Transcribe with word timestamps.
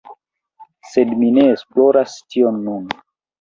Sed 0.93 1.11
mi 1.19 1.29
ne 1.35 1.43
esploras 1.57 2.17
tion 2.33 2.59
nun 2.65 2.91